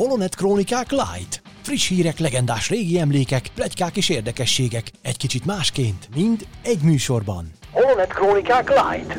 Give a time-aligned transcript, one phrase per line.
[0.00, 1.42] Holonet Krónikák Light.
[1.62, 4.90] Friss hírek, legendás régi emlékek, plegykák és érdekességek.
[5.02, 7.52] Egy kicsit másként, mind egy műsorban.
[7.70, 9.18] Holonet Krónikák Light.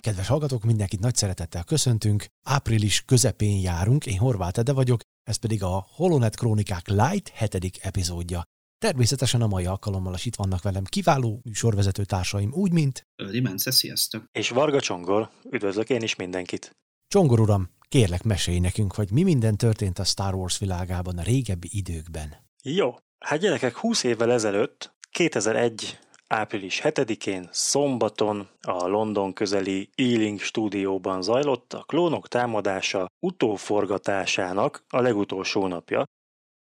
[0.00, 2.24] Kedves hallgatók, mindenkit nagy szeretettel köszöntünk.
[2.42, 8.42] Április közepén járunk, én Horváth Ede vagyok, ez pedig a Holonet Krónikák Light hetedik epizódja.
[8.80, 13.06] Természetesen a mai alkalommal is itt vannak velem kiváló műsorvezető társaim, úgy, mint...
[13.16, 14.24] Öldi Mence, sziasztok!
[14.32, 16.70] És Varga Csongor, üdvözlök én is mindenkit!
[17.08, 21.68] Csongor uram, kérlek mesélj nekünk, hogy mi minden történt a Star Wars világában a régebbi
[21.72, 22.34] időkben.
[22.62, 31.22] Jó, hát gyerekek, 20 évvel ezelőtt, 2001 április 7-én szombaton a London közeli Ealing stúdióban
[31.22, 36.04] zajlott a klónok támadása utóforgatásának a legutolsó napja,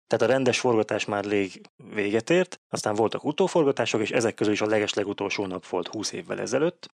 [0.08, 1.62] tehát a rendes forgatás már rég
[1.94, 6.39] véget ért, aztán voltak utóforgatások, és ezek közül is a legeslegutolsó nap volt 20 évvel
[6.39, 6.88] ezelőtt,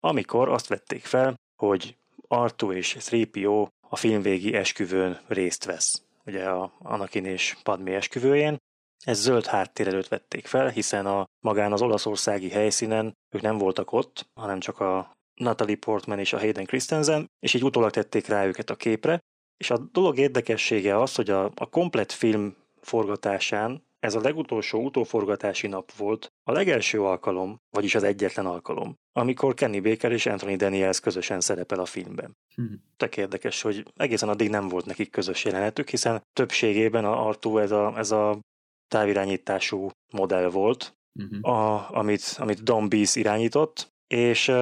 [0.00, 1.96] amikor azt vették fel, hogy
[2.28, 6.02] Artu és 3PO a filmvégi esküvőn részt vesz.
[6.24, 8.56] Ugye a Anakin és Padmé esküvőjén.
[9.04, 13.92] Ez zöld háttér előtt vették fel, hiszen a magán az olaszországi helyszínen ők nem voltak
[13.92, 18.46] ott, hanem csak a Natalie Portman és a Hayden Christensen, és így utólag tették rá
[18.46, 19.20] őket a képre,
[19.56, 25.66] és a dolog érdekessége az, hogy a, a komplet film forgatásán ez a legutolsó utóforgatási
[25.66, 31.00] nap volt a legelső alkalom, vagyis az egyetlen alkalom, amikor Kenny Baker és Anthony Daniels
[31.00, 32.36] közösen szerepel a filmben.
[32.54, 32.82] Hmm.
[32.96, 37.70] Tök érdekes, hogy egészen addig nem volt nekik közös jelenetük, hiszen többségében a Artú ez
[37.70, 38.40] a, ez a
[38.88, 41.54] távirányítású modell volt, uh-huh.
[41.54, 44.52] a, amit, amit Don Bees irányított, és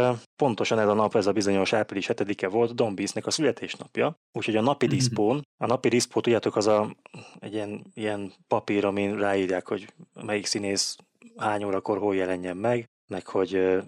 [0.43, 4.57] pontosan ez a nap, ez a bizonyos április 7-e volt Don Beast-nek a születésnapja, úgyhogy
[4.57, 6.97] a napi diszpón, a napi diszpó, tudjátok, az a,
[7.39, 10.97] egy ilyen, ilyen papír, amin ráírják, hogy melyik színész
[11.37, 13.83] hány órakor hol jelenjen meg, meg hogy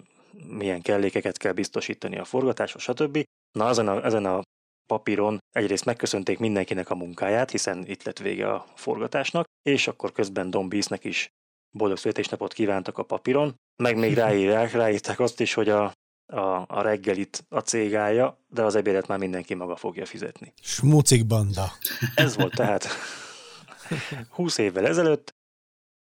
[0.47, 3.23] milyen kellékeket kell biztosítani a forgatáshoz, stb.
[3.51, 4.41] Na, ezen a, ezen a
[4.87, 10.49] papíron egyrészt megköszönték mindenkinek a munkáját, hiszen itt lett vége a forgatásnak, és akkor közben
[10.49, 11.27] Don Beastnek is
[11.71, 15.93] boldog születésnapot kívántak a papíron, meg még ráírják, ráírták azt is, hogy a,
[16.25, 20.53] a, a reggelit a cég állja, de az ebédet már mindenki maga fogja fizetni.
[20.61, 21.71] Smucik banda.
[22.15, 22.87] Ez volt tehát
[24.29, 25.35] 20 évvel ezelőtt,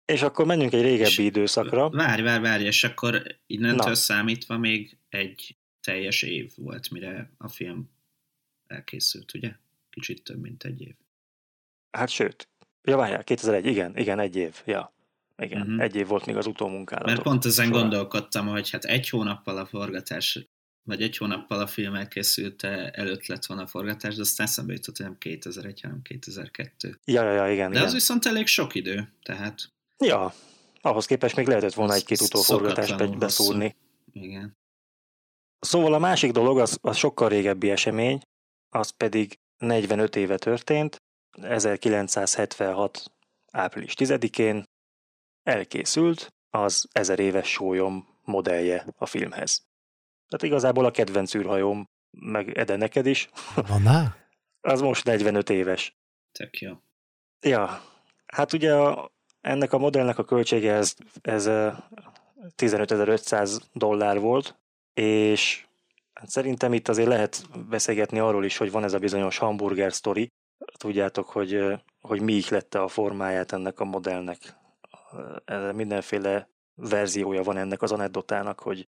[0.06, 1.90] és akkor menjünk egy régebbi és időszakra.
[1.90, 3.96] Várj, várj, várj, és akkor innentől Na.
[3.96, 7.90] számítva még egy teljes év volt, mire a film
[8.68, 9.56] elkészült, ugye?
[9.90, 10.96] Kicsit több, mint egy év.
[11.92, 12.50] Hát sőt,
[12.82, 14.95] ja várjál, 2001, igen, igen, egy év, ja.
[15.38, 15.82] Igen, uh-huh.
[15.82, 17.10] egy év volt még az utómunkálatok.
[17.10, 17.82] Mert pont ezen során.
[17.82, 20.48] gondolkodtam, hogy hát egy hónappal a forgatás,
[20.84, 24.98] vagy egy hónappal a film elkészülte előtt lett volna a forgatás, de aztán eszembe jutott,
[24.98, 27.00] hogy nem 2001, hanem 2002.
[27.06, 27.70] Ja, ja, ja, igen.
[27.70, 27.88] De igen.
[27.88, 29.74] az viszont elég sok idő, tehát...
[29.98, 30.34] Ja,
[30.82, 33.76] ahhoz képest még lehetett volna egy-két utóforgatást beszúrni.
[34.12, 34.58] Igen.
[35.60, 38.22] Szóval a másik dolog, az, az sokkal régebbi esemény,
[38.70, 41.02] az pedig 45 éve történt,
[41.42, 43.12] 1976.
[43.52, 44.64] április 10-én
[45.46, 49.66] elkészült az ezer éves sólyom modellje a filmhez.
[50.28, 53.30] Tehát igazából a kedvenc űrhajóm, meg Ede neked is.
[53.68, 54.14] Van
[54.62, 55.96] Az most 45 éves.
[56.32, 56.74] Tök jó.
[57.42, 57.82] Ja,
[58.26, 59.12] hát ugye a,
[59.42, 64.56] ennek a modellnek a költsége ez, ez 15.500 dollár volt,
[64.94, 65.66] és
[66.14, 70.32] hát szerintem itt azért lehet beszélgetni arról is, hogy van ez a bizonyos hamburger sztori.
[70.78, 74.64] Tudjátok, hogy, hogy mi lette a formáját ennek a modellnek
[75.74, 78.88] mindenféle verziója van ennek az anekdotának, hogy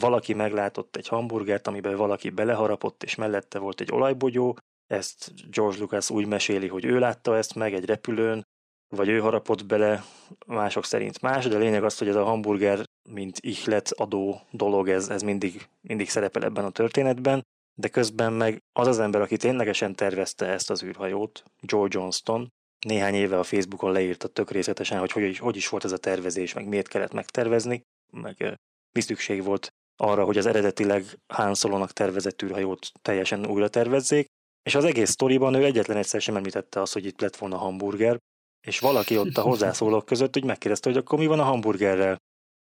[0.00, 4.56] valaki meglátott egy hamburgert, amiben valaki beleharapott, és mellette volt egy olajbogyó,
[4.86, 8.42] ezt George Lucas úgy meséli, hogy ő látta ezt meg egy repülőn,
[8.88, 10.04] vagy ő harapott bele,
[10.46, 15.08] mások szerint más, de lényeg az, hogy ez a hamburger, mint ihlet adó dolog, ez,
[15.08, 17.42] ez mindig, mindig szerepel ebben a történetben,
[17.74, 22.48] de közben meg az az ember, aki ténylegesen tervezte ezt az űrhajót, Joe Johnston,
[22.84, 25.98] néhány éve a Facebookon leírta tök részletesen, hogy hogy is, hogy is volt ez a
[25.98, 28.58] tervezés, meg miért kellett megtervezni, meg
[28.92, 34.26] mi szükség volt arra, hogy az eredetileg Han Solo-nak tervezett űrhajót teljesen újra tervezzék,
[34.62, 38.18] és az egész sztoriban ő egyetlen egyszer sem említette azt, hogy itt lett volna hamburger,
[38.66, 42.16] és valaki ott a hozzászólók között úgy megkérdezte, hogy akkor mi van a hamburgerrel.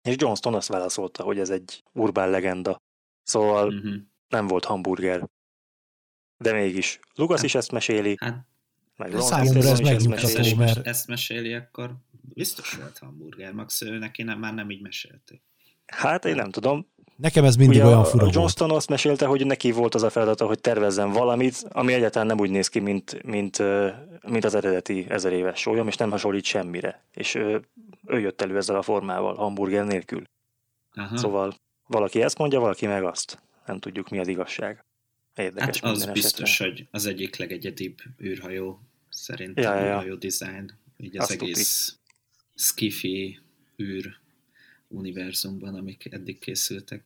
[0.08, 2.76] És Johnston azt válaszolta, hogy ez egy urbán legenda.
[3.22, 3.94] Szóval uh-huh.
[4.28, 5.28] nem volt hamburger.
[6.36, 7.00] De mégis.
[7.14, 8.16] Lucas hát, is ezt meséli.
[8.20, 8.49] Hát
[9.00, 10.86] meg Számomra ez megnyugtató, mert...
[10.86, 11.94] Ezt meséli, akkor
[12.34, 15.42] biztos volt hamburger, max ő neki nem, már nem így mesélték.
[15.86, 16.86] Hát én nem tudom,
[17.20, 18.34] Nekem ez mindig Ugye olyan fura a volt.
[18.34, 22.38] Johnston azt mesélte, hogy neki volt az a feladata, hogy tervezzen valamit, ami egyáltalán nem
[22.38, 23.62] úgy néz ki, mint, mint,
[24.26, 27.04] mint az eredeti ezer éves sólyom, és nem hasonlít semmire.
[27.12, 27.58] És ö,
[28.06, 30.22] ő jött elő ezzel a formával, hamburger nélkül.
[30.94, 31.16] Aha.
[31.16, 31.54] Szóval
[31.86, 33.42] valaki ezt mondja, valaki meg azt.
[33.66, 34.84] Nem tudjuk, mi az igazság.
[35.34, 36.72] hát Érdekes az minden biztos, esetre.
[36.72, 38.80] hogy az egyik legegyedibb űrhajó
[39.20, 40.70] szerintem Ja, ja, űrhajó design.
[40.96, 41.98] Így az Azt egész
[42.54, 43.38] skifi
[43.82, 44.18] űr
[44.88, 47.04] univerzumban, amik eddig készültek.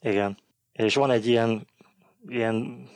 [0.00, 0.38] Igen.
[0.72, 1.66] És van egy ilyen,
[2.28, 2.88] ilyen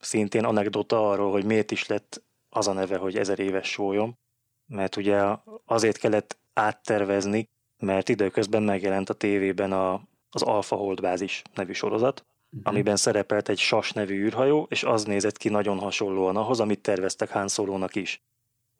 [0.00, 4.18] szintén anekdota arról, hogy miért is lett az a neve, hogy ezer éves sólyom,
[4.66, 5.22] mert ugye
[5.64, 7.48] azért kellett áttervezni,
[7.78, 12.60] mert időközben megjelent a tévében a, az Alpha Holdbázis nevű sorozat, Mhm.
[12.68, 17.30] amiben szerepelt egy SAS nevű űrhajó, és az nézett ki nagyon hasonlóan ahhoz, amit terveztek
[17.30, 18.22] Han Solo-nak is.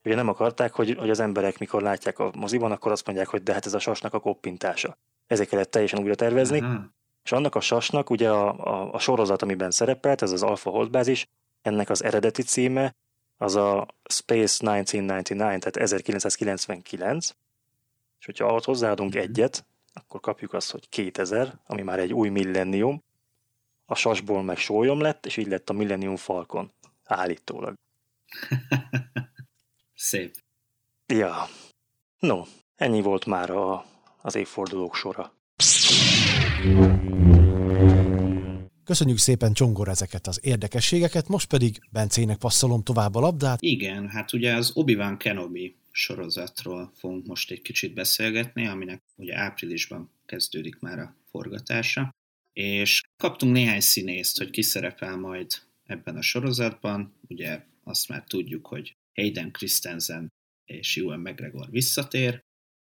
[0.04, 3.42] Ugye nem akarták, hogy, hogy az emberek mikor látják a moziban, akkor azt mondják, hogy
[3.42, 4.96] de hát ez a sasnak a koppintása.
[5.26, 6.92] Ezért kellett teljesen újra tervezni, Aha.
[7.24, 11.28] és annak a sasnak ugye a, a, a sorozat, amiben szerepelt, ez az Alpha Holdbázis,
[11.62, 12.94] ennek az eredeti címe
[13.36, 17.36] az a Space 1999, tehát 1999,
[18.18, 19.22] és hogyha ahhoz hozzáadunk Mhm.
[19.22, 23.02] egyet, akkor kapjuk azt, hogy 2000, ami már egy új millennium,
[23.90, 26.72] a sasból meg sólyom lett, és így lett a Millennium Falcon,
[27.04, 27.74] állítólag.
[29.94, 30.36] Szép.
[31.06, 31.46] Ja,
[32.18, 32.42] no,
[32.76, 33.84] ennyi volt már a,
[34.22, 35.32] az évfordulók sora.
[38.84, 43.62] Köszönjük szépen Csongor ezeket az érdekességeket, most pedig Bencének passzolom tovább a labdát.
[43.62, 50.10] Igen, hát ugye az Obi-Wan Kenobi sorozatról fogunk most egy kicsit beszélgetni, aminek ugye áprilisban
[50.26, 52.16] kezdődik már a forgatása,
[52.58, 55.50] és kaptunk néhány színészt, hogy ki szerepel majd
[55.84, 57.14] ebben a sorozatban.
[57.28, 60.28] Ugye azt már tudjuk, hogy Hayden Christensen
[60.64, 62.40] és Ewan McGregor visszatér,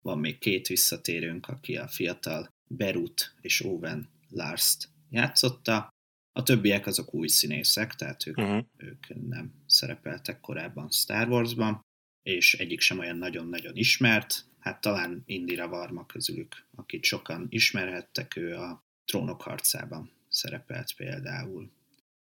[0.02, 5.88] van még két visszatérőnk, aki a fiatal Berut és Owen Larst játszotta,
[6.32, 8.64] a többiek azok új színészek, tehát ők Uh-huh.
[8.76, 11.80] ők nem szerepeltek korábban Star Warsban,
[12.22, 18.54] és egyik sem olyan nagyon-nagyon ismert, hát talán Indira Varma közülük, akit sokan ismerhettek, ő
[18.54, 21.70] a Trónok harcában szerepelt például,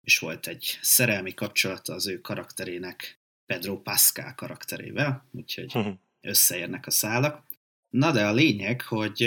[0.01, 5.93] és volt egy szerelmi kapcsolata az ő karakterének Pedro Pascal karakterével, úgyhogy Uh-huh.
[6.21, 7.45] összeérnek a szálak.
[7.89, 9.23] Na de a lényeg, hogy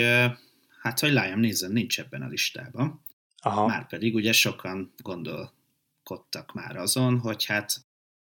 [0.81, 3.03] hát, hogy Liam Neeson nincs ebben a listában,
[3.43, 3.65] Aha.
[3.67, 7.85] Márpedig ugye sokan gondolkodtak már azon, hogy hát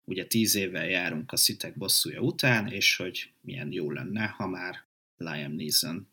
[0.04, 4.84] ugye tíz évvel járunk a szitek bosszúja után, és hogy milyen jó lenne, ha már
[5.16, 6.08] Liam Neeson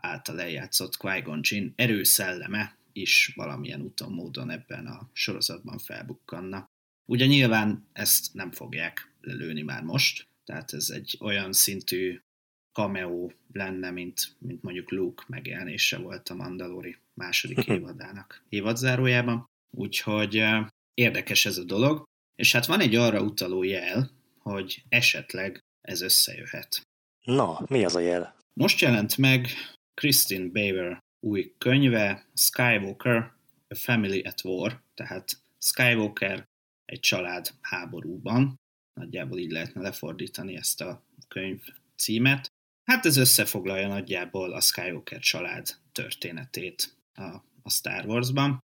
[0.00, 6.68] által eljátszott Qui-Gon Jinn erőszelleme is valamilyen úton, módon ebben a sorozatban felbukkanna.
[7.06, 12.20] Ugye nyilván ezt nem fogják lelőni már most, tehát ez egy olyan szintű
[12.72, 19.48] cameo lenne, mint, mint mondjuk Luke megjelenése volt a Mandalori második évadának évadzárójában.
[19.70, 25.64] Úgyhogy eh, érdekes ez a dolog, és hát van egy arra utaló jel, hogy esetleg
[25.80, 26.82] ez összejöhet.
[27.22, 28.34] Na, mi az a jel?
[28.52, 29.48] Most jelent meg
[30.00, 33.32] Christine Baver új könyve, Skywalker,
[33.68, 36.48] A Family at War, tehát Skywalker
[36.84, 38.60] egy család háborúban,
[39.00, 41.62] nagyjából így lehetne lefordítani ezt a könyv
[41.96, 42.48] címet.
[42.84, 47.22] Hát ez összefoglalja nagyjából a Skywalker család történetét a,
[47.62, 48.58] a Star Warsban,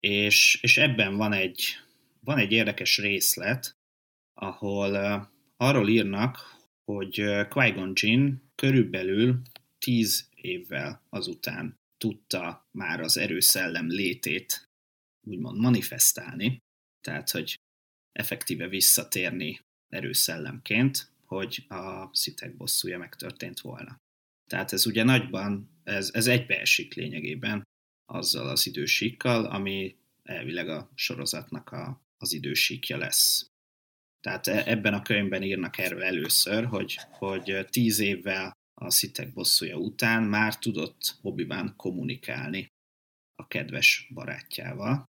[0.00, 1.64] és, és ebben van egy,
[2.20, 3.76] van egy érdekes részlet,
[4.34, 5.26] ahol uh,
[5.56, 9.42] arról írnak, hogy uh, Qui-Gon Jinn körülbelül
[9.84, 14.68] tíz évvel azután tudta már az erőszellem létét
[15.26, 16.58] úgymond manifestálni,
[17.00, 17.54] tehát hogy
[18.12, 23.96] effektíve visszatérni erőszellemként, hogy a szitek bosszúja megtörtént volna.
[24.50, 27.62] Tehát ez ugye nagyban, ez, ez egybeesik lényegében
[28.12, 33.46] azzal az idősíkkal, ami elvileg a sorozatnak a, az idősíkja lesz.
[34.20, 39.76] Tehát e- ebben a könyvben írnak erről először, hogy, hogy tíz évvel a szitek bosszúja
[39.76, 42.66] után már tudott obi kommunikálni
[43.34, 45.04] a kedves barátjával.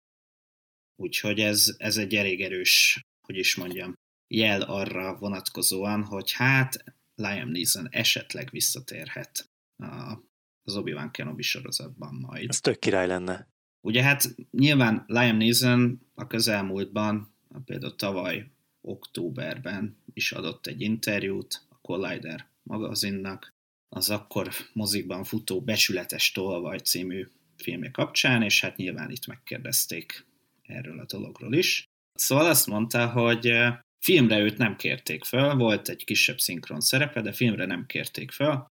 [0.96, 3.94] Úgyhogy ez, ez egy elég erős, hogy is mondjam,
[4.28, 6.84] jel arra vonatkozóan, hogy hát
[7.16, 10.18] Liam Neeson esetleg visszatérhet a,
[10.64, 12.50] az Obi-Wan Kenobi sorozatban majd.
[12.50, 13.48] Ez tök király lenne.
[13.82, 17.34] Ugye hát nyilván Liam Neeson a közelmúltban,
[17.66, 18.52] például tavaly
[18.82, 23.50] októberben is adott egy interjút a Collider magazinnak,
[23.96, 30.26] az akkor mozikban futó Becsületes Tolvaj című filmje kapcsán, és hát nyilván itt megkérdezték
[30.62, 31.84] erről a dologról is.
[32.14, 37.22] Szóval azt mondta, hogy eh, filmre őt nem kérték föl, volt egy kisebb szinkron szerepe,
[37.22, 38.66] de filmre nem kérték föl,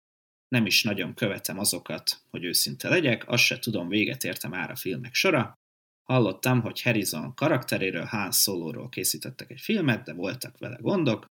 [0.48, 4.76] nem is nagyon követem azokat, hogy őszinte legyek, azt se tudom, véget értem már a
[4.76, 5.54] filmek sora.
[6.04, 11.26] Hallottam, hogy Harrison karakteréről, Han Solo-ról készítettek egy filmet, de voltak vele gondok.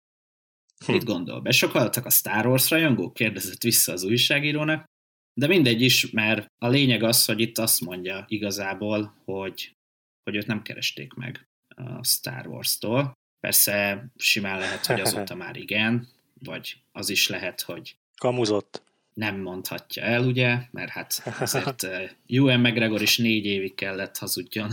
[0.88, 1.08] Mit hm.
[1.08, 1.42] gondol?
[1.42, 3.13] Besokaltak a Star Wars rajongók?
[3.13, 4.86] Kérdezett vissza az újságírónak.
[5.34, 9.75] De mindegy is, mert a lényeg az, hogy itt azt mondja igazából, hogy,
[10.24, 13.12] hogy őt nem keresték meg a Star Wars-tól.
[13.40, 16.08] Persze simán lehet, hogy azóta már igen,
[16.40, 18.84] vagy az is lehet, hogy kamuzott.
[19.13, 21.86] Nem mondhatja el, ugye, mert hát azért
[22.28, 24.72] Ewan McGregor is négy évig kellett hazudjon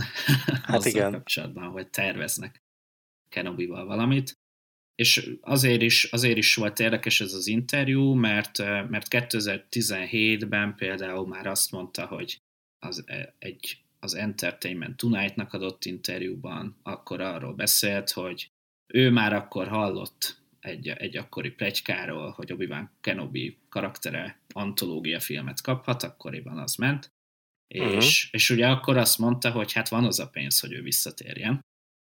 [0.63, 1.11] hát igen.
[1.11, 2.61] kapcsolatban, hogy terveznek
[3.29, 4.40] Kenobi-val valamit.
[5.01, 11.47] És azért is, azért is volt érdekes ez az interjú, mert, mert 2017-ben például már
[11.47, 12.41] azt mondta, hogy
[12.79, 13.05] az,
[13.39, 18.51] egy, az Entertainment Tonight-nak adott interjúban akkor arról beszélt, hogy
[18.93, 26.03] ő már akkor hallott egy, egy akkori plegykáról, hogy Obi-Wan Kenobi karaktere antológia filmet kaphat,
[26.03, 27.11] akkoriban az ment,
[27.75, 27.95] uh-huh.
[27.95, 31.65] és, és ugye akkor azt mondta, hogy hát van az a pénz, hogy ő visszatérjen,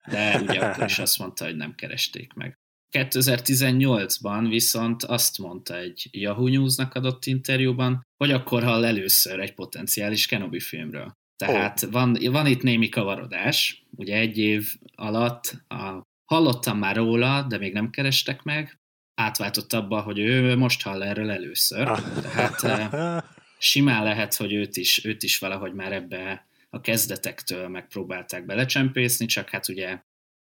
[0.05, 2.57] de ugye akkor is azt mondta, hogy nem keresték meg.
[2.91, 10.25] 2018-ban viszont azt mondta egy Yahoo News-nak adott interjúban, hogy akkor hall először egy potenciális
[10.25, 11.15] Kenobi filmről.
[11.35, 11.91] Tehát oh.
[11.91, 17.73] van, van itt némi kavarodás, ugye egy év alatt a Hallottam már róla, de még
[17.73, 18.79] nem kerestek meg.
[19.15, 22.01] Átváltott abba, hogy ő most hall erről először.
[22.21, 23.17] Tehát eh,
[23.57, 29.49] simán lehet, hogy őt is, őt is valahogy már ebbe a kezdetektől megpróbálták belecsempészni, csak
[29.49, 29.99] hát ugye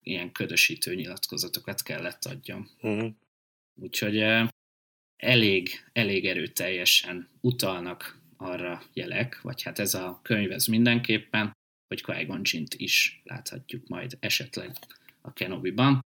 [0.03, 2.69] ilyen ködösítő nyilatkozatokat kellett adjam.
[2.81, 3.11] Uh-huh.
[3.81, 4.47] Úgyhogy eh,
[5.17, 11.51] elég, elég erőteljesen utalnak arra jelek, vagy hát ez a könyv ez mindenképpen,
[11.87, 14.75] hogy qui is láthatjuk majd esetleg
[15.21, 15.99] a Kenobi-ban.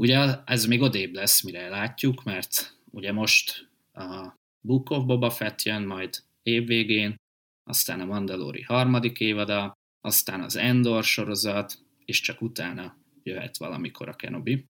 [0.00, 5.62] Ugye ez még odébb lesz, mire látjuk, mert ugye most a Book of Boba Fett
[5.62, 7.16] jön majd évvégén,
[7.64, 14.16] aztán a Mandalori harmadik évada, aztán az Endor sorozat, és csak utána jöhet valamikor a
[14.16, 14.64] Kenobi.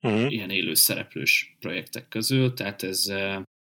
[0.00, 0.32] Uh-huh.
[0.32, 3.12] Ilyen élő szereplős projektek közül, tehát ez,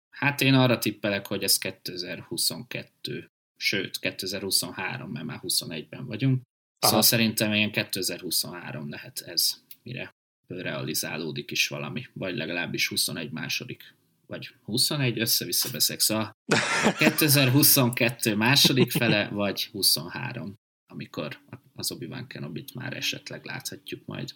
[0.10, 6.42] hát én arra tippelek, hogy ez 2022, sőt 2023, mert már 21-ben vagyunk.
[6.80, 6.88] Aha.
[6.88, 10.16] Szóval szerintem ilyen 2023 lehet ez mire
[10.48, 13.96] realizálódik is valami, vagy legalábbis 21 második,
[14.28, 16.32] vagy 21, össze-vissza beszek, szóval
[16.98, 20.56] 2022 második fele, vagy 23,
[20.94, 21.40] amikor
[21.76, 24.30] az Obi-Wan Kenobit már esetleg láthatjuk majd,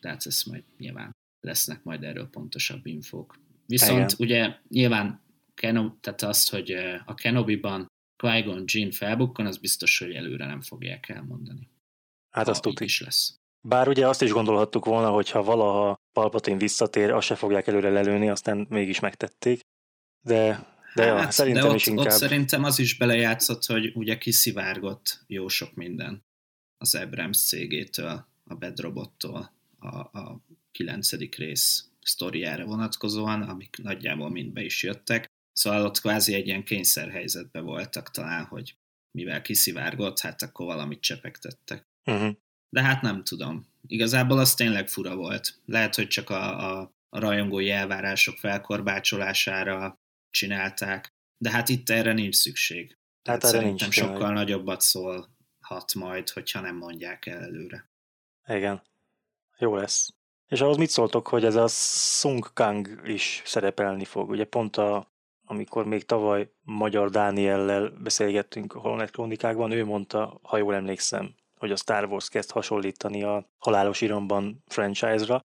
[0.00, 3.38] tehát ez majd nyilván lesznek majd erről pontosabb infók.
[3.66, 4.16] Viszont Igen.
[4.18, 5.22] ugye nyilván
[5.54, 6.70] Kenob, tehát azt, hogy
[7.06, 7.86] a Kenobi-ban
[8.22, 11.70] Qui-Gon Jinn felbukkan, az biztos, hogy előre nem fogják elmondani.
[12.30, 13.38] Hát azt tud is lesz.
[13.60, 17.90] Bár ugye azt is gondolhattuk volna, hogy ha valaha Palpatine visszatér, azt se fogják előre
[17.90, 19.60] lelőni, aztán mégis megtették.
[20.20, 22.06] De, de hát, ja, szerintem de ott, is inkább...
[22.06, 26.24] ott szerintem az is belejátszott, hogy ugye kiszivárgott jó sok minden
[26.78, 30.40] az Abrams cégétől, a Bedrobottól, a, a
[30.72, 35.26] kilencedik rész sztoriára vonatkozóan, amik nagyjából mind be is jöttek.
[35.52, 38.76] Szóval ott kvázi egy ilyen kényszerhelyzetben voltak talán, hogy
[39.10, 41.86] mivel kiszivárgott, hát akkor valamit csepegtettek.
[42.04, 42.34] Uh-huh
[42.74, 43.66] de hát nem tudom.
[43.86, 45.60] Igazából az tényleg fura volt.
[45.66, 49.98] Lehet, hogy csak a, a, a rajongói elvárások felkorbácsolására
[50.34, 52.98] csinálták, de hát itt erre nincs szükség.
[53.22, 54.34] Tehát hát szerintem nincs sokkal tényleg.
[54.34, 57.90] nagyobbat szólhat majd, hogyha nem mondják el előre.
[58.46, 58.82] Igen.
[59.58, 60.14] Jó lesz.
[60.48, 64.30] És ahhoz mit szóltok, hogy ez a Sung Kang is szerepelni fog?
[64.30, 65.12] Ugye pont a,
[65.44, 71.70] amikor még tavaly Magyar Dániellel beszélgettünk a Holonet Krónikákban, ő mondta, ha jól emlékszem, hogy
[71.70, 75.44] a Star Wars kezd hasonlítani a Halálos Iramban franchise-ra,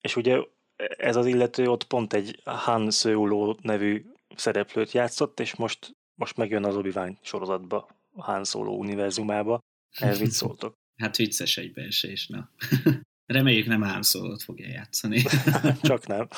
[0.00, 0.40] és ugye
[0.88, 4.04] ez az illető ott pont egy Han Solo nevű
[4.36, 9.58] szereplőt játszott, és most, most megjön az obi sorozatba, a Han Solo univerzumába.
[9.90, 10.74] Ez mit szóltok?
[11.02, 12.50] Hát vicces egybeesés, na.
[13.32, 15.22] Reméljük nem Han Solo-t fogja játszani.
[15.82, 16.28] Csak nem.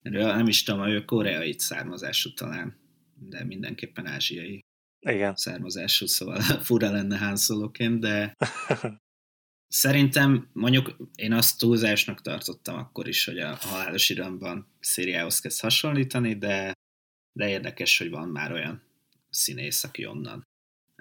[0.00, 2.76] nem is tudom, ő koreai származású talán,
[3.14, 4.60] de mindenképpen ázsiai.
[5.00, 5.34] Igen.
[5.36, 8.34] származású, szóval fura lenne hánszolóként, de
[9.74, 16.34] szerintem mondjuk én azt túlzásnak tartottam akkor is, hogy a halálos iramban szériához kezd hasonlítani,
[16.34, 16.72] de,
[17.32, 18.82] de érdekes, hogy van már olyan
[19.30, 20.46] színész, aki onnan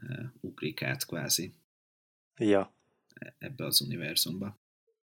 [0.02, 1.54] uh, ugrik át kvázi.
[2.40, 2.76] Ja.
[3.38, 4.56] Ebbe az univerzumba.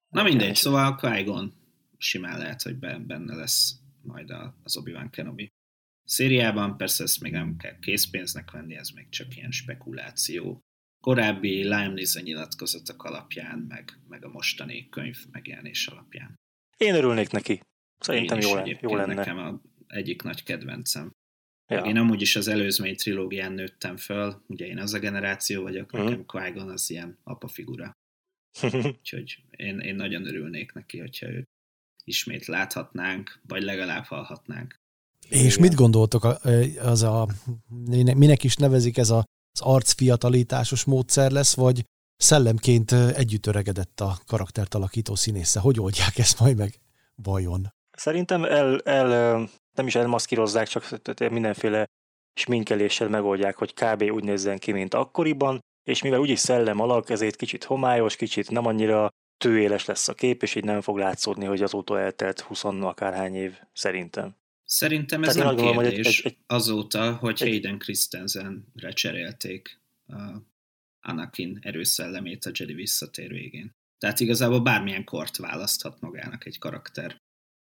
[0.08, 1.52] Na mindegy, szóval qui
[1.98, 4.30] simán lehet, hogy benne lesz majd
[4.62, 5.52] az Obi-Wan Kenobi
[6.04, 10.65] szériában, persze ezt még nem kell készpénznek venni, ez még csak ilyen spekuláció.
[11.06, 16.34] Korábbi Lime Neeson nyilatkozatok alapján, meg, meg a mostani könyv megjelenés alapján.
[16.76, 17.60] Én örülnék neki.
[17.98, 19.14] Szerintem jó, lenne, jó lenne.
[19.14, 21.12] Nekem a egyik nagy kedvencem
[21.68, 21.80] Ja.
[21.80, 26.00] Én amúgy is az előzmény trilógián nőttem föl, ugye én az a generáció vagyok, mm.
[26.00, 27.92] nekem qui az ilyen apa figura.
[28.98, 31.48] Úgyhogy én, én nagyon örülnék neki, hogyha őt
[32.04, 34.76] ismét láthatnánk, vagy legalább hallhatnánk.
[35.28, 36.24] És mit gondoltok,
[36.78, 37.28] az a,
[37.94, 39.24] minek is nevezik ez a,
[39.60, 41.84] az arcfiatalításos módszer lesz, vagy
[42.16, 45.60] szellemként együtt öregedett a karaktert alakító színésze?
[45.60, 46.78] Hogy oldják ezt majd meg?
[47.14, 47.74] Vajon?
[47.90, 49.08] Szerintem el, el,
[49.74, 50.88] nem is elmaszkírozzák, csak
[51.30, 51.84] mindenféle
[52.40, 54.02] sminkeléssel megoldják, hogy kb.
[54.02, 58.66] úgy nézzen ki, mint akkoriban, és mivel úgyis szellem alak, ezért kicsit homályos, kicsit nem
[58.66, 59.08] annyira
[59.38, 63.58] tőéles lesz a kép, és így nem fog látszódni, hogy azóta eltelt 20 akárhány év,
[63.72, 64.36] szerintem.
[64.68, 70.14] Szerintem ez Tehát nem kérdés hogy egy, egy, azóta, hogy egy, Hayden Christensenre cserélték a
[71.00, 73.70] Anakin erőszellemét a Jedi visszatér végén.
[73.98, 77.16] Tehát igazából bármilyen kort választhat magának egy karakter.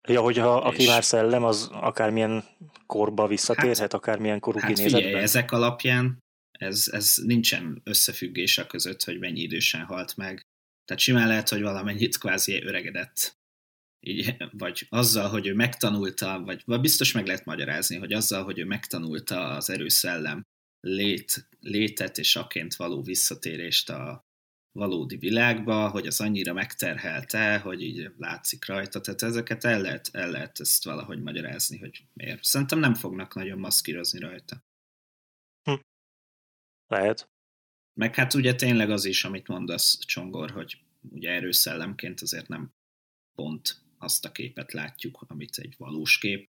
[0.07, 0.74] Ja, hogyha és...
[0.74, 2.43] aki már szellem, az akármilyen
[2.86, 5.01] korba visszatérhet, hát, akármilyen korú hát kinézetben?
[5.01, 6.17] Figyelj, ezek alapján
[6.51, 10.41] ez, ez nincsen összefüggés a között, hogy mennyi idősen halt meg.
[10.86, 13.38] Tehát simán lehet, hogy valamennyit kvázi öregedett.
[14.05, 18.60] Így, vagy azzal, hogy ő megtanulta, vagy, vagy biztos meg lehet magyarázni, hogy azzal, hogy
[18.60, 20.45] ő megtanulta az erőszellem
[20.79, 24.25] lét, létet és aként való visszatérést a
[24.72, 30.31] valódi világba, hogy az annyira megterhelte, hogy így látszik rajta, tehát ezeket el lehet, el
[30.31, 32.43] lehet ezt valahogy magyarázni, hogy miért.
[32.43, 34.63] Szerintem nem fognak nagyon maszkírozni rajta.
[35.63, 35.79] Hm.
[36.88, 37.31] Lehet.
[37.93, 40.77] Meg hát ugye tényleg az is, amit mondasz, Csongor, hogy
[41.10, 42.74] ugye erőszellemként azért nem
[43.36, 46.50] pont azt a képet látjuk, amit egy valós kép,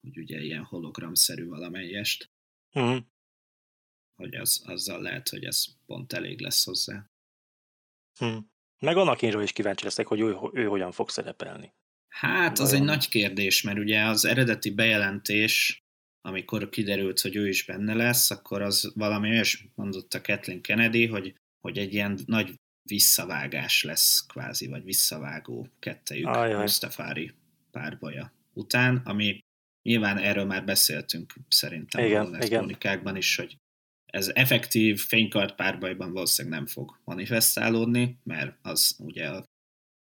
[0.00, 2.30] hogy ugye ilyen hologramszerű valamelyest.
[2.72, 3.04] Uh-huh
[4.16, 7.10] hogy az, azzal lehet, hogy ez pont elég lesz hozzá.
[8.18, 8.36] Hm.
[8.78, 11.74] Meg annak én is kíváncsi leszek, hogy ő, ő hogyan fog szerepelni.
[12.08, 15.84] Hát, az egy nagy kérdés, mert ugye az eredeti bejelentés,
[16.20, 21.06] amikor kiderült, hogy ő is benne lesz, akkor az valami olyas mondott a Kathleen Kennedy,
[21.06, 26.26] hogy, hogy egy ilyen nagy visszavágás lesz kvázi, vagy visszavágó kettejük
[26.58, 27.32] Mustafári
[27.70, 29.38] párbaja után, ami
[29.82, 33.16] nyilván erről már beszéltünk szerintem igen, a igen.
[33.16, 33.56] is, hogy
[34.06, 39.30] ez effektív fénykart párbajban valószínűleg nem fog manifestálódni, mert az ugye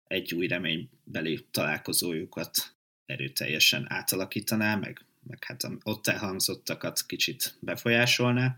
[0.04, 8.58] egy új reménybeli találkozójukat erőteljesen átalakítaná, meg, meg hát ott elhangzottakat kicsit befolyásolná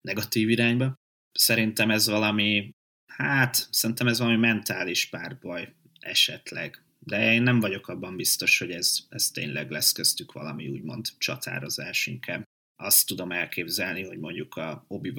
[0.00, 0.94] negatív irányba.
[1.32, 2.70] Szerintem ez valami,
[3.16, 8.98] hát szerintem ez valami mentális párbaj esetleg, de én nem vagyok abban biztos, hogy ez,
[9.08, 12.44] ez tényleg lesz köztük valami úgymond csatározás inkább
[12.76, 15.12] azt tudom elképzelni, hogy mondjuk a obi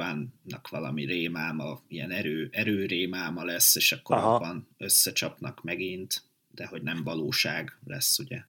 [0.43, 4.35] nak valami rémáma, ilyen erő, erő rémáma lesz, és akkor Aha.
[4.35, 8.43] abban összecsapnak megint, de hogy nem valóság lesz, ugye.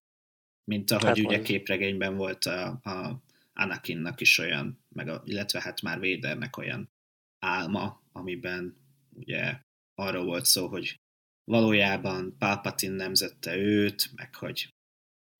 [0.64, 1.46] Mint ahogy hát ugye mondjuk.
[1.46, 3.22] képregényben volt a, a
[3.54, 6.90] Anakinnak is olyan, meg a, illetve hát már Védernek olyan
[7.38, 8.76] álma, amiben
[9.16, 9.60] ugye
[9.94, 10.96] arról volt szó, hogy
[11.44, 14.68] valójában Palpatine nemzette őt, meg hogy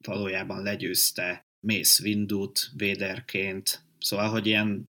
[0.05, 4.85] valójában legyőzte Mace Windut véderként, szóval, hogy ilyen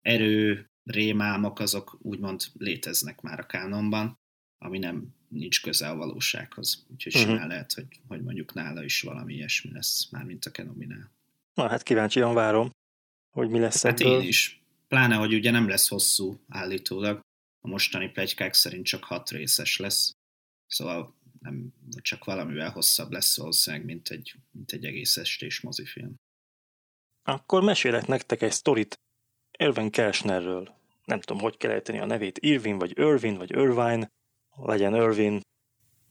[0.00, 4.18] erő, rémálmok azok úgymond léteznek már a kánonban,
[4.58, 6.86] ami nem nincs köze a valósághoz.
[6.90, 7.30] Úgyhogy uh-huh.
[7.30, 11.10] simán lehet, hogy, hogy mondjuk nála is valami ilyesmi lesz, már mint a Kenominál.
[11.54, 12.70] Na hát kíváncsian várom,
[13.30, 14.20] hogy mi lesz Hát ebből.
[14.20, 14.62] én is.
[14.88, 17.20] Pláne, hogy ugye nem lesz hosszú állítólag.
[17.64, 20.12] A mostani plegykák szerint csak hat részes lesz.
[20.66, 26.14] Szóval nem, csak valamivel hosszabb lesz valószínűleg, mint egy, mint egy egész estés mozifilm.
[27.22, 29.00] Akkor mesélek nektek egy sztorit
[29.58, 30.74] Irvin Kershnerről.
[31.04, 34.08] Nem tudom, hogy kell ejteni a nevét, Irvin, vagy Irvin, vagy Irvine,
[34.56, 35.40] legyen Irvin.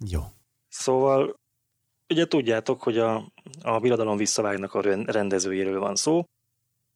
[0.09, 0.21] Jó.
[0.67, 1.35] Szóval,
[2.09, 6.23] ugye tudjátok, hogy a, a Birodalom visszavágnak a rendezőjéről van szó,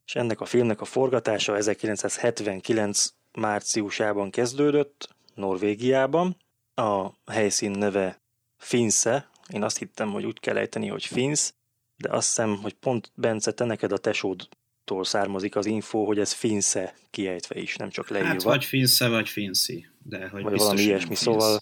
[0.04, 6.36] és ennek a filmnek a forgatása 1979 márciusában kezdődött, Norvégiában.
[6.74, 8.20] A helyszín neve
[8.56, 11.54] Finse, én azt hittem, hogy úgy kell ejteni, hogy Finsz,
[11.96, 16.32] de azt hiszem, hogy pont Bence, te neked a tesódtól származik az info, hogy ez
[16.32, 18.30] Finsze kiejtve is, nem csak leírva.
[18.30, 19.86] Hát vagy Finsze, vagy Finszi.
[20.02, 21.60] De hogy vagy valami ilyesmi, szóval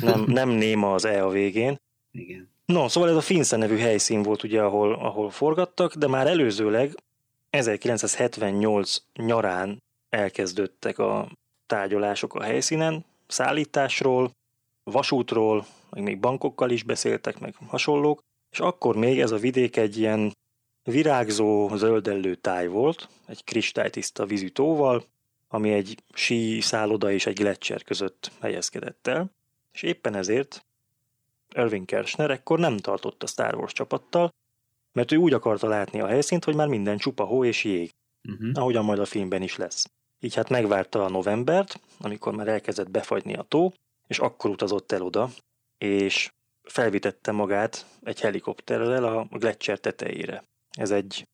[0.00, 1.80] nem, nem néma az E a végén.
[2.12, 2.50] Igen.
[2.66, 6.94] No, szóval ez a Finsze nevű helyszín volt ugye, ahol, ahol forgattak, de már előzőleg
[7.50, 9.82] 1978 nyarán
[10.16, 11.28] elkezdődtek a
[11.66, 14.30] tárgyalások a helyszínen, szállításról,
[14.84, 19.98] vasútról, meg még bankokkal is beszéltek, meg hasonlók, és akkor még ez a vidék egy
[19.98, 20.32] ilyen
[20.82, 25.04] virágzó, zöldellő táj volt, egy kristálytiszta vízű tóval,
[25.48, 29.30] ami egy sí szálloda és egy gletszer között helyezkedett el,
[29.72, 30.66] és éppen ezért
[31.54, 34.30] Irving Kershner ekkor nem tartott a Star Wars csapattal,
[34.92, 37.90] mert ő úgy akarta látni a helyszínt, hogy már minden csupa hó és jég,
[38.28, 38.50] Uh-huh.
[38.54, 39.90] ahogyan majd a filmben is lesz.
[40.20, 43.72] Így hát megvárta a novembert, amikor már elkezdett befagyni a tó,
[44.06, 45.30] és akkor utazott el oda,
[45.78, 46.30] és
[46.62, 50.44] felvitette magát egy helikopterrel a Gletscher tetejére.
[50.70, 51.26] Ez egy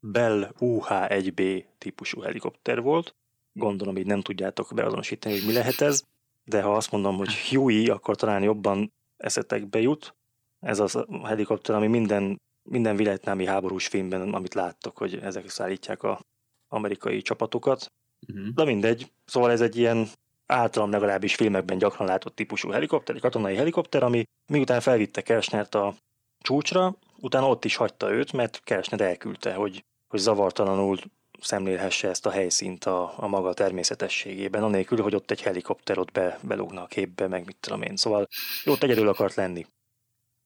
[0.00, 3.14] Bell UH-1B típusú helikopter volt.
[3.52, 6.02] Gondolom, így nem tudjátok beazonosítani, hogy mi lehet ez,
[6.44, 10.14] de ha azt mondom, hogy Huey, akkor talán jobban eszetekbe jut.
[10.60, 16.02] Ez az a helikopter, ami minden, minden vietnámi háborús filmben, amit láttok, hogy ezek szállítják
[16.02, 16.20] a
[16.68, 17.92] amerikai csapatokat.
[18.28, 18.54] Uh-huh.
[18.54, 20.08] De mindegy, szóval ez egy ilyen
[20.46, 25.94] általam legalábbis filmekben gyakran látott típusú helikopter, egy katonai helikopter, ami miután felvitte Kersnert a
[26.40, 30.98] csúcsra, utána ott is hagyta őt, mert Kersner elküldte, hogy, hogy zavartalanul
[31.40, 36.38] szemlélhesse ezt a helyszínt a, a maga természetességében, anélkül, hogy ott egy helikopter ott be,
[36.42, 37.96] belógna a képbe, meg mit tudom én.
[37.96, 38.28] Szóval
[38.64, 39.66] ott egyedül akart lenni.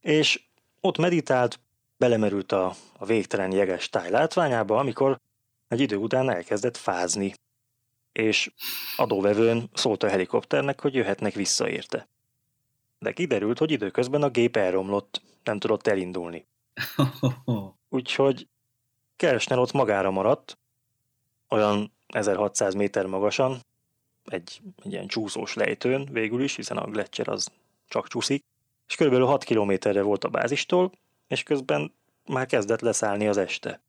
[0.01, 0.43] És
[0.81, 1.61] ott meditált,
[1.97, 5.19] belemerült a, a végtelen jeges táj látványába, amikor
[5.69, 7.35] egy idő után elkezdett fázni,
[8.13, 8.53] és
[8.97, 12.09] adóvevőn szólt a helikopternek, hogy jöhetnek vissza érte.
[12.99, 16.47] De kiderült, hogy időközben a gép elromlott, nem tudott elindulni.
[17.89, 18.49] Úgyhogy
[19.17, 20.59] Kersner ott magára maradt,
[21.49, 23.61] olyan 1600 méter magasan,
[24.25, 27.49] egy, egy ilyen csúszós lejtőn végül is, hiszen a Gletscher az
[27.89, 28.45] csak csúszik,
[28.89, 30.93] és körülbelül 6 kilométerre volt a bázistól,
[31.29, 31.93] és közben
[32.27, 33.81] már kezdett leszállni az este.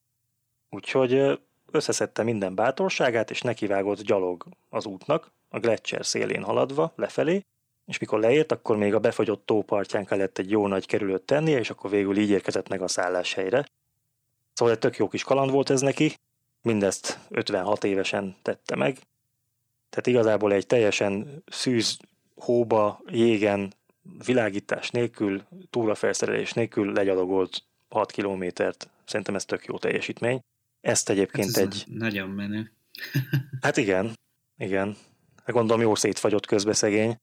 [0.69, 1.39] Úgyhogy
[1.73, 7.45] összeszedte minden bátorságát, és nekivágott gyalog az útnak, a Gletscher szélén haladva, lefelé,
[7.85, 11.69] és mikor leért, akkor még a befagyott tópartján kellett egy jó nagy kerülőt tennie, és
[11.69, 13.65] akkor végül így érkezett meg a szálláshelyre.
[14.53, 16.15] Szóval egy tök jó kis kaland volt ez neki,
[16.61, 18.97] mindezt 56 évesen tette meg,
[19.93, 21.97] tehát igazából egy teljesen szűz
[22.35, 23.73] hóba, jégen,
[24.25, 28.89] világítás nélkül, túrafelszerelés nélkül legyalogolt 6 kilométert.
[29.05, 30.39] Szerintem ez tök jó teljesítmény.
[30.83, 31.83] Ezt egyébként Hát ez egy...
[31.87, 32.71] Nagyon menő.
[33.61, 34.13] Hát igen,
[34.57, 34.95] igen.
[35.43, 37.17] Hát Gondolom jó szétfagyott közbe szegény.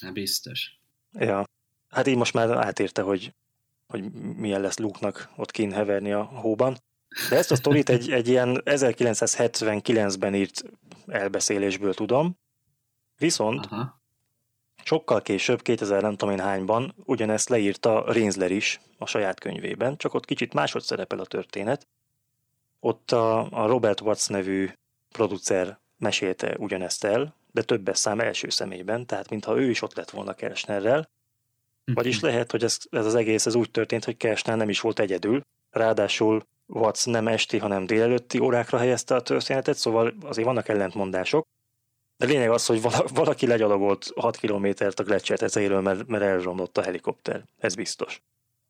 [0.00, 0.80] Hát biztos.
[1.12, 1.44] Ja.
[1.88, 3.34] Hát így most már átérte, hogy,
[3.86, 6.76] hogy milyen lesz Luke-nak ott kín heverni a hóban.
[7.30, 10.62] De ezt a sztorit egy, egy ilyen 1979-ben írt
[11.06, 12.38] elbeszélésből tudom.
[13.16, 14.02] Viszont Aha.
[14.84, 20.14] sokkal később, 2000 nem tudom én hányban, ugyanezt leírta Rinsler is a saját könyvében, csak
[20.14, 21.86] ott kicsit máshogy szerepel a történet.
[22.80, 24.70] Ott a, a Robert Watts nevű
[25.08, 30.10] producer mesélte ugyanezt el, de többes szám első személyben, tehát mintha ő is ott lett
[30.10, 31.08] volna Kersnerrel,
[31.94, 34.98] vagyis lehet, hogy ez, ez az egész ez úgy történt, hogy Kersner nem is volt
[34.98, 41.46] egyedül, ráadásul Watts nem esti, hanem délelőtti órákra helyezte a történetet, szóval azért vannak ellentmondások.
[42.16, 46.78] De lényeg az, hogy vala- valaki legyalogolt 6 kilométert a Gletscher tetejéről, mert, mert elromlott
[46.78, 47.44] a helikopter.
[47.56, 48.22] Ez biztos.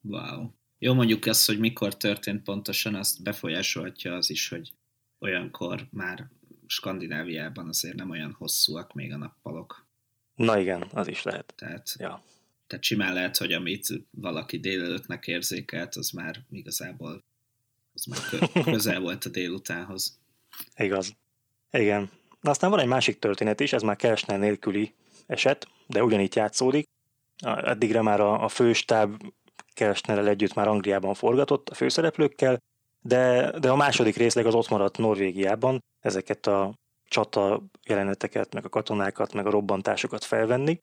[0.02, 0.50] Wow.
[0.78, 4.72] Jó, mondjuk azt, hogy mikor történt pontosan, azt befolyásolhatja az is, hogy
[5.18, 6.28] olyankor már
[6.66, 9.86] Skandináviában azért nem olyan hosszúak még a nappalok.
[10.34, 11.52] Na igen, az is lehet.
[11.56, 12.22] Tehát, Ja.
[12.66, 17.24] tehát simán lehet, hogy amit valaki délelőttnek érzékelt, az már igazából
[17.94, 20.18] az már kö- közel volt a délutánhoz.
[20.76, 21.16] Igaz.
[21.70, 22.10] Igen.
[22.40, 24.94] Na aztán van egy másik történet is, ez már Kersner nélküli
[25.26, 26.88] eset, de ugyanígy játszódik.
[27.44, 29.22] Eddigre már a, a főstáb
[29.78, 32.58] Kersnerrel együtt már Angliában forgatott a főszereplőkkel,
[33.00, 38.68] de, de a második részleg az ott maradt Norvégiában, ezeket a csata jeleneteket, meg a
[38.68, 40.80] katonákat, meg a robbantásokat felvenni,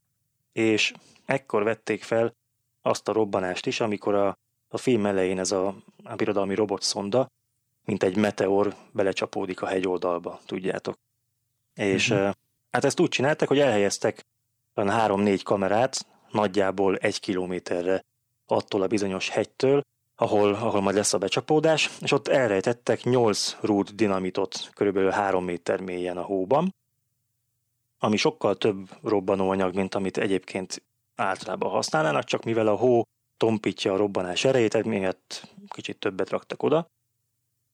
[0.51, 0.93] és
[1.25, 2.34] ekkor vették fel
[2.81, 7.27] azt a robbanást is, amikor a, a film elején ez a, a birodalmi robotszonda,
[7.86, 10.95] mint egy meteor belecsapódik a hegyoldalba, tudjátok.
[11.73, 12.19] És Mhm.
[12.19, 12.36] uh-huh.
[12.71, 14.21] hát ezt úgy csináltak, hogy elhelyeztek
[14.75, 18.01] olyan három-négy kamerát nagyjából egy kilométerre
[18.47, 19.81] attól a bizonyos hegytől,
[20.15, 25.79] ahol, ahol majd lesz a becsapódás, és ott elrejtettek 8 rúd dinamitot körülbelül 3 méter
[25.79, 26.75] mélyen a hóban,
[27.99, 30.81] ami sokkal több robbanóanyag, mint amit egyébként
[31.15, 33.03] általában használnának, csak mivel a hó
[33.38, 36.88] tompítja a robbanás erejét, emiatt kicsit többet raktak oda.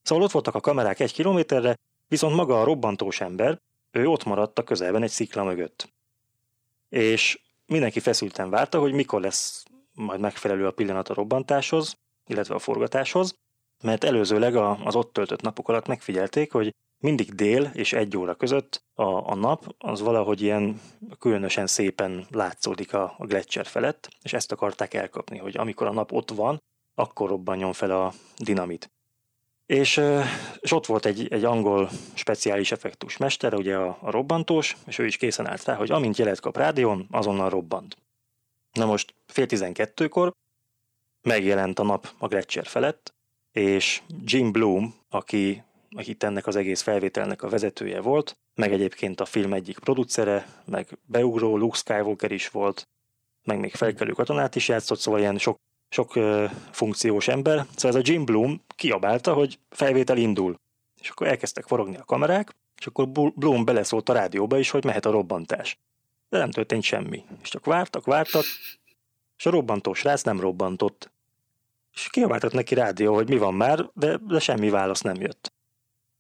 [0.03, 1.75] Szóval ott voltak a kamerák egy kilométerre,
[2.07, 3.59] viszont maga a robbantós ember,
[3.91, 5.89] ő ott maradt a közelben egy szikla mögött.
[6.89, 9.65] És mindenki feszülten várta, hogy mikor lesz
[10.01, 13.35] majd megfelelő a pillanat a robbantáshoz, illetve a forgatáshoz,
[13.83, 18.83] mert előzőleg az ott töltött napok alatt megfigyelték, hogy mindig dél és egy óra között
[18.93, 20.81] a, a nap az valahogy ilyen
[21.19, 26.11] különösen szépen látszódik a, a Gletscher felett, és ezt akarták elkapni, hogy amikor a nap
[26.11, 26.61] ott van,
[26.95, 28.91] akkor robbanjon fel a dinamit.
[29.65, 30.01] És,
[30.59, 35.05] és ott volt egy, egy angol speciális effektus mester, ugye a, a robbantós, és ő
[35.05, 37.97] is készen állt rá, hogy amint jelet kap rádión, azonnal robbant.
[38.71, 40.33] Na most fél tizenkettőkor
[41.21, 43.13] megjelent a nap a Gletscher felett,
[43.51, 49.25] és Jim Bloom, aki, aki ennek az egész felvételnek a vezetője volt, meg egyébként a
[49.25, 52.87] film egyik producere, meg beugró Luke Skywalker is volt,
[53.43, 55.57] meg még felkelő katonát is játszott, szóval ilyen sok,
[55.89, 57.65] sok uh, funkciós ember.
[57.75, 60.55] Szóval ez a Jim Bloom kiabálta, hogy felvétel indul.
[61.01, 65.05] És akkor elkezdtek forogni a kamerák, és akkor Bloom beleszólt a rádióba is, hogy mehet
[65.05, 65.77] a robbantás.
[66.31, 67.23] De nem történt semmi.
[67.41, 68.43] És csak vártak, vártak,
[69.37, 71.11] és a robbantós srác nem robbantott.
[71.93, 75.53] És kiabáltott neki rádió, hogy mi van már, de, de semmi válasz nem jött.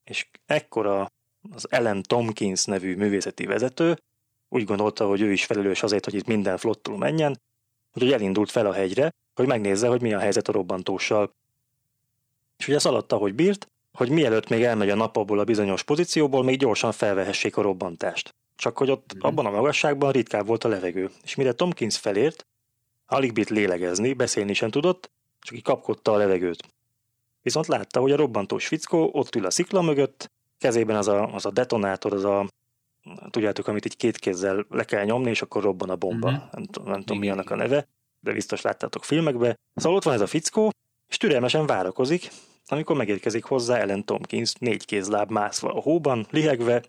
[0.03, 1.11] És ekkora
[1.51, 3.97] az Ellen Tomkins nevű művészeti vezető
[4.49, 7.41] úgy gondolta, hogy ő is felelős azért, hogy itt minden flottul menjen,
[7.93, 11.33] úgyhogy elindult fel a hegyre, hogy megnézze, hogy mi a helyzet a robbantóssal.
[12.57, 16.43] És ugye szaladta, hogy bírt, hogy mielőtt még elmegy a nap abból a bizonyos pozícióból,
[16.43, 18.35] még gyorsan felvehessék a robbantást.
[18.61, 19.27] Csak hogy ott mm-hmm.
[19.27, 21.09] abban a magasságban ritkább volt a levegő.
[21.23, 22.45] És mire Tomkins felért,
[23.05, 26.63] alig bírt lélegezni, beszélni sem tudott, csak így kapkodta a levegőt.
[27.41, 31.45] Viszont látta, hogy a robbantós fickó ott ül a szikla mögött, kezében az a, az
[31.45, 32.47] a detonátor, az a
[33.29, 36.27] tudjátok, amit így két kézzel le kell nyomni, és akkor robban a bomba.
[36.27, 36.51] Uh-huh.
[36.51, 37.87] Nem, nem tudom, mi annak a neve,
[38.19, 39.55] de biztos láttátok filmekbe.
[39.75, 40.71] Szóval ott van ez a fickó,
[41.07, 42.31] és türelmesen várakozik,
[42.67, 46.83] amikor megérkezik hozzá Ellen Tomkins négy kézláb mászva a hóban, lihegve,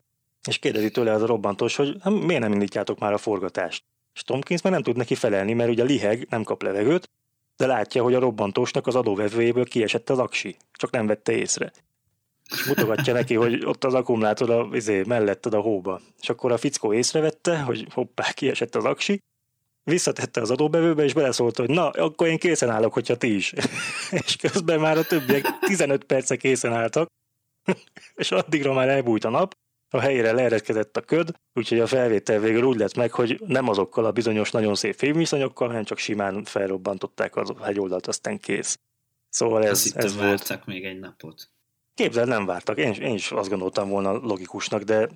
[0.49, 3.85] és kérdezi tőle az a robbantós, hogy hát miért nem indítjátok már a forgatást.
[4.15, 7.11] És Tomkins már nem tud neki felelni, mert ugye liheg nem kap levegőt,
[7.57, 11.73] de látja, hogy a robbantósnak az adóvevőjéből kiesett az aksi, csak nem vette észre
[12.53, 16.01] és mutogatja neki, hogy ott az akkumulátor a, izé, melletted a hóba.
[16.21, 19.19] És akkor a fickó észrevette, hogy hoppá, kiesett az aksi,
[19.85, 23.53] visszatette az adóbevőbe, és beleszólt, hogy na, akkor én készen állok, hogyha ti is.
[24.27, 27.09] és közben már a többiek 15 perce készen álltak,
[28.15, 29.55] és addigra már elbújt a nap,
[29.95, 34.05] a helyére leereszkedett a köd, úgyhogy a felvétel végül úgy lett meg, hogy nem azokkal
[34.05, 38.79] a bizonyos nagyon szép fémviszonyokkal, hanem csak simán felrobbantották az hegyoldalt, aztán kész.
[39.29, 40.67] Szóval ez, ez volt.
[40.67, 41.49] még egy napot.
[41.95, 42.79] Képzeld, nem vártak.
[42.79, 45.09] Én, én is azt gondoltam volna logikusnak, de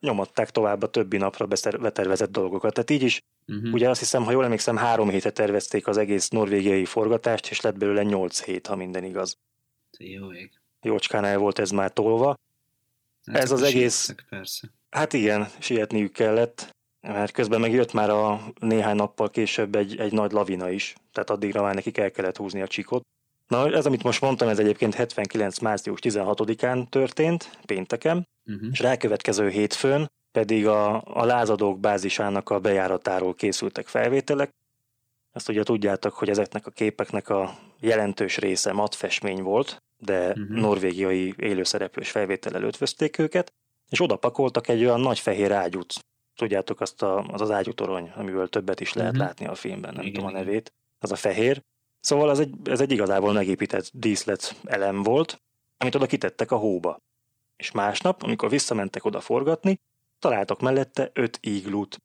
[0.00, 1.46] nyomatták tovább a többi napra
[1.80, 2.74] betervezett dolgokat.
[2.74, 3.72] Tehát így is, uh-huh.
[3.72, 7.78] ugye azt hiszem, ha jól emlékszem, három hétre tervezték az egész norvégiai forgatást, és lett
[7.78, 9.38] belőle nyolc hét, ha minden igaz.
[9.98, 10.50] Jó ég.
[10.82, 12.38] Jócskán el volt ez már tolva.
[13.32, 14.14] Hát ez az egész...
[14.28, 14.68] Persze.
[14.90, 20.12] Hát igen, sietniük kellett, mert közben meg jött már a néhány nappal később egy, egy
[20.12, 23.02] nagy lavina is, tehát addigra már nekik el kellett húzni a csikot.
[23.48, 25.58] Na, ez, amit most mondtam, ez egyébként 79.
[25.58, 28.68] március 16-án történt, pénteken, uh-huh.
[28.72, 34.50] és rákövetkező hétfőn pedig a, a lázadók bázisának a bejáratáról készültek felvételek.
[35.32, 40.48] Ezt ugye tudjátok, hogy ezeknek a képeknek a jelentős része matfestmény volt, de uh-huh.
[40.48, 43.52] norvégiai élőszereplős felvétel előtt vözték őket,
[43.88, 45.94] és oda pakoltak egy olyan nagy fehér ágyút.
[46.36, 49.26] Tudjátok azt a, az az ágyútorony, amiből többet is lehet uh-huh.
[49.26, 50.14] látni a filmben, nem Igen.
[50.14, 50.72] tudom a nevét.
[50.98, 51.62] Az a fehér,
[52.00, 55.42] Szóval ez egy, ez egy igazából megépített díszlet elem volt,
[55.78, 57.00] amit oda kitettek a hóba.
[57.56, 59.80] És másnap, amikor visszamentek oda forgatni,
[60.18, 62.02] találtak mellette öt íglút.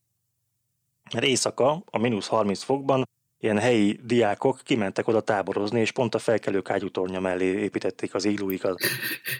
[1.13, 3.07] Mert éjszaka, a mínusz 30 fokban
[3.39, 8.79] ilyen helyi diákok kimentek oda táborozni, és pont a felkelők ágyútornya mellé építették az iglúikat.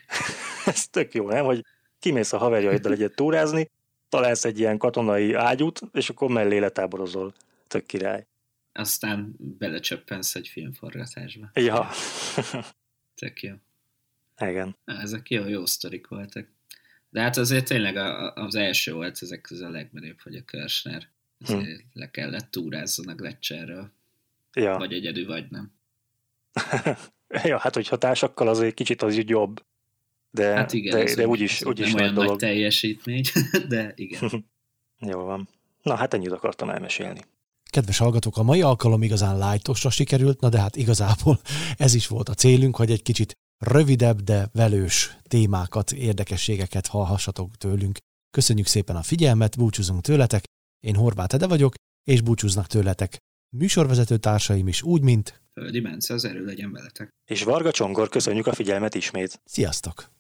[0.66, 1.46] Ez tök jó, nem?
[1.46, 1.66] Hogy
[2.00, 3.70] kimész a haverjaiddal egyet túrázni,
[4.10, 7.34] találsz egy ilyen katonai ágyút, és akkor mellé letáborozol.
[7.68, 8.26] Tök király
[8.76, 11.50] aztán belecsöppensz egy filmforgatásba.
[11.54, 11.90] Ja.
[13.16, 13.54] Tök jó.
[14.38, 14.78] Igen.
[14.86, 16.48] Ezek jó, jó sztorik voltak.
[17.10, 17.96] De hát azért tényleg
[18.36, 21.10] az első volt ezek közül a legmenőbb, hogy a Kirchner
[21.46, 21.64] hm.
[21.94, 23.92] le kellett túrázzon a Gletscherről.
[24.54, 24.78] Ja.
[24.78, 25.72] Vagy egyedül, vagy nem.
[27.44, 29.64] ja, hát hogyha társakkal azért kicsit az így jobb.
[30.32, 32.30] De, hát igen, de, de úgyis, úgyis nem olyan dolog.
[32.30, 33.24] nagy teljesítmény,
[33.70, 34.46] de igen.
[35.12, 35.50] Jó van.
[35.82, 37.22] Na, hát ennyit akartam elmesélni.
[37.70, 41.40] Kedves hallgatók, a mai alkalom igazán lájtosra sikerült, na de hát igazából
[41.78, 47.98] ez is volt a célunk, hogy egy kicsit rövidebb, de velős témákat, érdekességeket hallhassatok tőlünk.
[48.32, 50.44] Köszönjük szépen a figyelmet, búcsúzunk tőletek,
[50.80, 53.18] én Horváth Ede vagyok, és búcsúznak tőletek
[53.58, 57.10] műsorvezető társaim is úgy, mint Földi Bence, az erő legyen veletek.
[57.26, 59.42] És Varga Csongor, köszönjük a figyelmet ismét.
[59.46, 60.12] Sziasztok!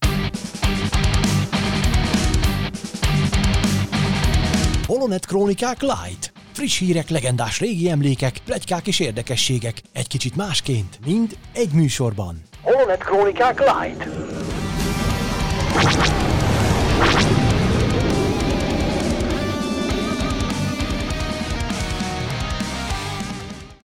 [4.86, 9.82] Holonet Krónikák Light Friss hírek, legendás régi emlékek, plegykák és érdekességek.
[9.94, 12.42] Egy kicsit másként, mind egy műsorban.
[12.62, 14.04] Holonet Krónikák Light.